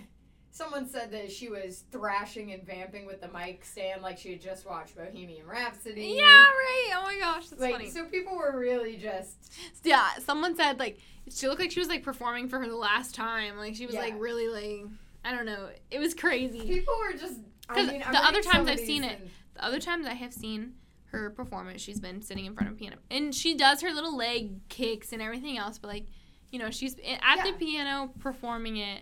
[0.51, 4.41] Someone said that she was thrashing and vamping with the mic stand like she had
[4.41, 6.15] just watched Bohemian Rhapsody.
[6.17, 6.89] yeah, right.
[6.95, 7.89] Oh my gosh, that's Like, funny.
[7.91, 9.53] so people were really just.
[9.83, 10.97] yeah, someone said like
[11.29, 13.57] she looked like she was like performing for her the last time.
[13.57, 14.01] Like she was Yeah.
[14.01, 14.89] like really like
[15.23, 15.69] I don't know.
[15.91, 16.61] It was crazy.
[16.61, 17.39] People were just.
[17.69, 19.19] I 'Cause mean, the other times I've seen it,
[19.55, 20.73] The other times I have seen
[21.12, 24.67] her performance, she's been sitting in front of piano, and she does her little leg
[24.70, 25.78] kicks and everything else.
[25.78, 26.06] But like,
[26.52, 29.02] you know, she's at the piano performing it.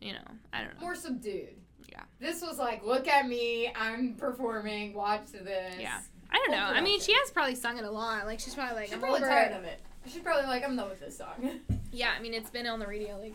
[0.00, 0.80] You know, I don't know.
[0.80, 1.56] more subdued.
[1.90, 2.02] Yeah.
[2.20, 5.74] This was like, look at me, I'm performing, watch this.
[5.80, 6.00] Yeah.
[6.30, 6.64] I don't know.
[6.64, 8.26] I mean, she has probably sung it a lot.
[8.26, 9.58] Like she's probably like, She's I'm probably tired it.
[9.58, 9.80] of it.
[10.06, 11.60] She's probably like, I'm done with this song.
[11.92, 13.34] Yeah, I mean, it's been on the radio like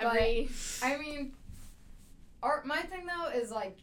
[0.00, 0.48] But- every.
[0.82, 1.32] I mean,
[2.42, 3.76] our, my thing though is like,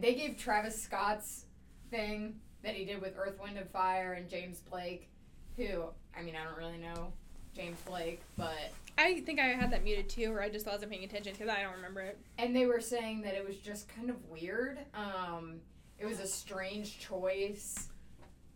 [0.00, 1.44] they gave Travis Scott's
[1.90, 5.08] thing that he did with Earth, Wind, and Fire and James Blake,
[5.56, 5.84] who,
[6.16, 7.12] I mean, I don't really know
[7.54, 11.04] James Blake, but I think I had that muted too, or I just wasn't paying
[11.04, 12.18] attention because I don't remember it.
[12.38, 14.78] and they were saying that it was just kind of weird.
[14.94, 15.60] Um,
[15.98, 17.88] it was a strange choice.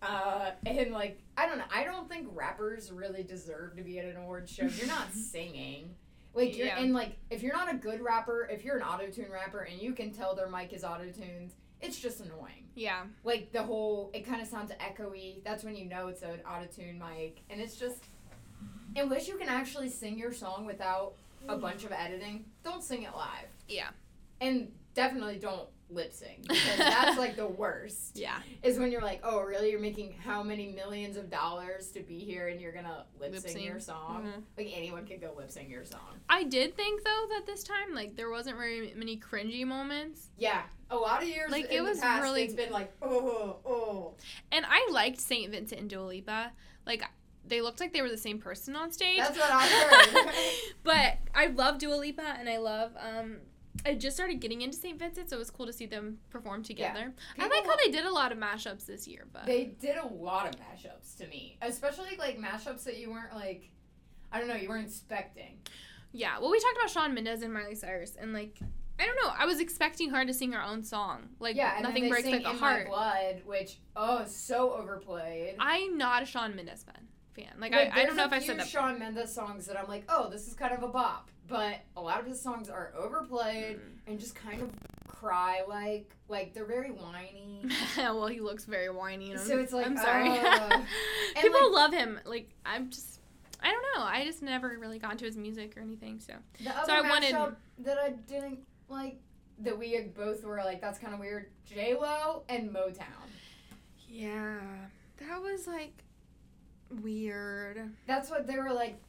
[0.03, 4.05] Uh, and like I don't know, I don't think rappers really deserve to be at
[4.05, 4.65] an awards show.
[4.65, 5.95] You're not singing.
[6.35, 6.79] Like you're Yeah.
[6.81, 9.81] and like if you're not a good rapper, if you're an auto tune rapper and
[9.81, 12.69] you can tell their mic is auto tuned, it's just annoying.
[12.75, 13.03] Yeah.
[13.25, 15.43] Like the whole it kind of sounds echoey.
[15.45, 18.05] That's when you know it's an auto tune mic, and it's just
[18.97, 21.15] unless you can actually sing your song without
[21.49, 23.49] a bunch of editing, don't sing it live.
[23.69, 23.89] Yeah.
[24.41, 28.17] And definitely don't lip sync because that's like the worst.
[28.17, 28.39] Yeah.
[28.63, 29.71] Is when you're like, oh, really?
[29.71, 33.65] You're making how many millions of dollars to be here and you're gonna lip sync
[33.65, 34.25] your song?
[34.25, 34.43] Mhm.
[34.57, 36.01] Like anyone could go lip sync your song.
[36.29, 40.63] I did think though that this time like there wasn't very many cringy moments, Yeah,
[40.91, 44.15] a lot of years Like, it was past, really- it's been like, oh, oh.
[44.51, 46.53] and I liked Saint Vincent and Dua Lipa.
[46.87, 47.05] Like
[47.45, 49.19] they looked like they were the same person on stage.
[49.19, 50.35] That's what I heard.
[50.85, 53.39] but I love Dua Lipa and I love um.
[53.85, 54.99] I just started getting into St.
[54.99, 57.13] Vincent, so it was cool to see them perform together.
[57.39, 60.07] I like how they did a lot of mashups this year, but They did a
[60.07, 63.71] lot of mashups to me, especially like mashups that you weren't like,
[64.31, 65.59] I don't know, you weren't expecting.
[66.13, 66.39] yeah.
[66.39, 68.59] Well, we talked about Shawn Mendes and Miley Cyrus, and like
[69.01, 72.09] I don't know, I was expecting her to sing her own song, like yeah, nothing
[72.09, 72.87] breaks like a In heart.
[72.87, 75.57] Blood, which oh, so overplayed.
[75.59, 77.09] I'm not a Shawn Mendes fan.
[77.35, 78.69] Fan, like Like, I, I don't know if I few said that.
[78.69, 82.01] Shawn Mendes songs that I'm like, oh, this is kind of a bop, but a
[82.01, 83.81] lot of his songs are overplayed Mm.
[84.07, 84.71] and just kind of
[85.09, 87.65] cry like, like they're very whiny.
[87.97, 89.31] well, he looks very whiny.
[89.33, 90.29] And So it's like, I'm sorry.
[90.39, 90.81] uh,
[91.41, 92.21] People like- love him.
[92.27, 93.21] Like I'm just,
[93.63, 94.05] I don't know.
[94.05, 96.21] I just never really got into his music or anything.
[96.21, 99.17] So The other I wanted- mashup that I didn't like,
[99.61, 101.47] that we both were like, that's kind of weird.
[101.65, 103.29] J Lo and Motown.
[104.09, 104.59] yeah,
[105.19, 106.05] that was like
[107.01, 107.91] weird.
[108.07, 109.01] That's what they were like.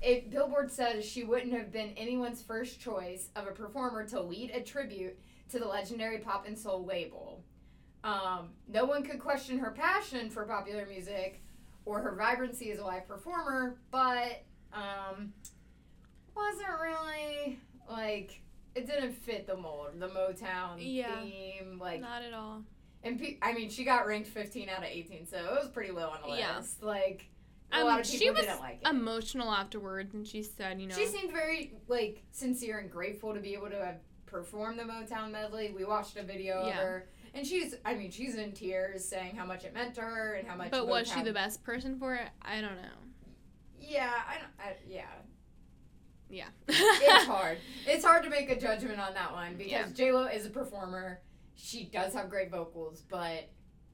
[0.00, 4.50] It, Billboard says she wouldn't have been anyone's first choice of a performer to lead
[4.50, 5.16] a tribute
[5.50, 7.44] to the legendary pop and soul label.
[8.02, 11.40] Um, no one could question her passion for popular music
[11.84, 15.32] or her vibrancy as a live performer, but um,
[16.34, 18.40] wasn't really like
[18.74, 21.20] it didn't fit the mold, the Motown Yeah.
[21.20, 21.78] theme.
[21.78, 22.62] Like, Not at all.
[23.04, 25.92] and pe- I mean, she got ranked 15 out of 18, so it was pretty
[25.92, 26.56] low on the Yeah.
[26.56, 26.82] list.
[27.72, 28.88] Like, a Um, lot of she people was didn't like it.
[28.88, 33.40] Emotional afterwards, and she said, you know, She seemed very like sincere and grateful to
[33.40, 35.72] be able to have performed the Motown medley.
[35.76, 36.68] We watched a video Yeah.
[36.68, 40.00] of her, and she's I mean she's in tears saying how much it meant to
[40.02, 40.70] her and how much.
[40.70, 42.28] but was she the best person for it?
[42.42, 42.88] I don't know.
[43.80, 44.50] Yeah, I don't.
[44.58, 45.06] I, yeah,
[46.28, 46.48] Yeah.
[46.68, 47.58] it's hard.
[47.86, 49.88] It's hard to make a judgment on that one because Yeah.
[49.92, 51.20] J Lo is a performer.
[51.54, 53.48] She does have great vocals, but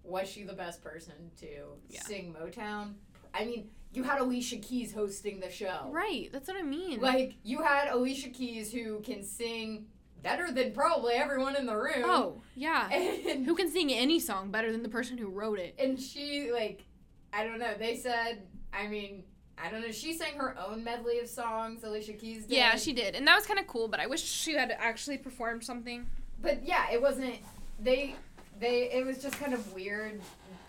[0.05, 1.47] was she the best person to
[1.89, 2.03] Yeah.
[2.03, 2.95] sing Motown?
[3.39, 5.89] I mean, you had Alicia Keys hosting the show.
[5.91, 6.29] right.
[6.33, 7.01] That's what I mean.
[7.01, 9.87] Like you had Alicia Keys who can sing
[10.23, 12.05] better than probably everyone in the room.
[12.05, 12.89] Oh, yeah.
[12.93, 15.75] and Who can sing any song better than the person who wrote it?
[15.79, 16.85] and she like
[17.33, 17.75] I don't know.
[17.79, 19.25] They said I mean
[19.63, 19.91] I don't know.
[19.91, 21.83] She sang her own medley of songs.
[21.83, 22.57] Alicia Keys did.
[22.57, 23.15] Yeah, she did.
[23.17, 26.07] And that was kind of cool, but I wish she had actually performed something.
[26.41, 27.37] But yeah, it wasn't.
[27.81, 28.15] They
[28.61, 30.21] they it was just kind of weird.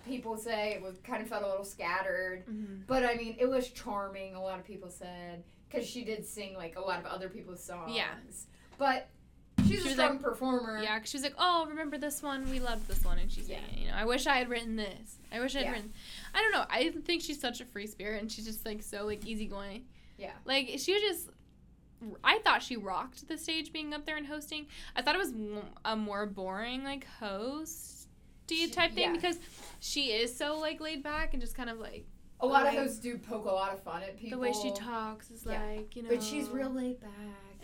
[0.05, 2.45] People say it was kind of felt a little scattered.
[2.47, 2.81] Mm-hmm.
[2.87, 4.35] But I mean, it was charming.
[4.35, 7.63] A lot of people said because she did sing like a lot of other people's
[7.63, 7.91] songs.
[7.95, 8.07] Yeah.
[8.77, 9.07] But
[9.59, 10.79] she's She a was strong like- performer.
[10.81, 12.49] Yeah, she was like, "Oh, remember this one?
[12.49, 13.57] We loved this one," and she's Yeah.
[13.71, 13.77] it.
[13.77, 15.17] You know, I wish I had written this.
[15.31, 15.71] I wish I had Yeah.
[15.73, 15.93] written.
[16.33, 16.65] I don't know.
[16.69, 19.85] I think she's such a free spirit, and she's just like so like easygoing.
[20.17, 20.31] Yeah.
[20.45, 21.29] Like she was just.
[22.23, 24.67] I thought she rocked the stage being up there and hosting.
[24.95, 25.33] I thought it was
[25.83, 27.98] a more boring like host
[28.55, 29.13] She- type thing yeah.
[29.13, 29.37] because
[29.79, 32.05] she is so like laid back and just kind of like
[32.41, 34.39] A lot of Like- hosts do poke a lot of fun at people.
[34.39, 35.61] the way she talks is Yeah.
[35.63, 36.09] like you know.
[36.09, 37.11] But she's real laid back.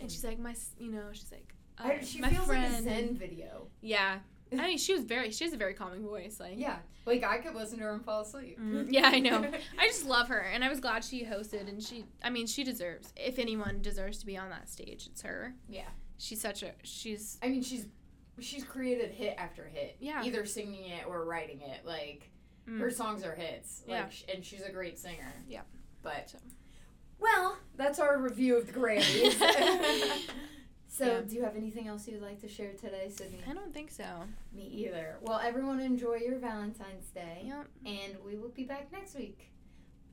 [0.00, 1.54] And she's like my, you know, she's like.
[1.78, 2.72] I, uh, she my feels friend.
[2.72, 3.68] like a Zen video.
[3.80, 4.18] Yeah.
[4.52, 5.30] I mean, she was very.
[5.30, 6.38] She has a very calming voice.
[6.38, 6.58] Like.
[6.58, 6.76] Yeah.
[7.06, 8.58] Like I could listen to her and fall asleep.
[8.60, 9.38] Mm, yeah, I know.
[9.78, 11.68] I just love her, and I was glad she hosted.
[11.68, 13.12] And she, I mean, she deserves.
[13.16, 15.54] If anyone deserves to be on that stage, it's her.
[15.68, 15.88] Yeah.
[16.18, 16.72] She's such a.
[16.82, 17.38] She's.
[17.42, 17.86] I mean, she's
[18.40, 19.96] she's created hit after hit.
[20.00, 20.22] Yeah.
[20.24, 21.84] Either singing it or writing it.
[21.84, 22.30] Like
[22.68, 22.78] mm.
[22.80, 23.82] her songs are hits.
[23.86, 24.08] Like, Yeah.
[24.08, 25.32] sh- and she's a great singer.
[25.48, 25.62] Yeah.
[26.02, 26.38] But So.
[27.18, 29.32] well, that's our review of the Grammys.
[30.88, 31.20] so, Yeah.
[31.22, 33.40] do you have anything else you'd like to share today, Sydney?
[33.48, 34.04] I don't think so.
[34.52, 35.16] Me either.
[35.22, 37.66] Well, everyone enjoy your Valentine's Day, Yep.
[37.86, 39.50] and we will be back next week.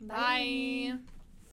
[0.01, 0.15] Bye.
[0.15, 0.97] Bye.